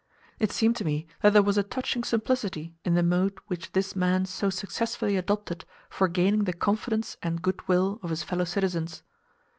It 0.39 0.51
seemed 0.51 0.75
to 0.77 0.83
me 0.83 1.05
that 1.21 1.31
there 1.33 1.43
was 1.43 1.59
a 1.59 1.61
touching 1.61 2.03
simplicity 2.03 2.73
in 2.83 2.95
the 2.95 3.03
mode 3.03 3.37
which 3.45 3.71
this 3.73 3.95
man 3.95 4.25
so 4.25 4.49
successfully 4.49 5.15
adopted 5.15 5.63
for 5.91 6.07
gaining 6.07 6.45
the 6.45 6.53
confidence 6.53 7.17
and 7.21 7.39
goodwill 7.39 7.99
of 8.01 8.09
his 8.09 8.23
fellow 8.23 8.45
citizens. 8.45 9.03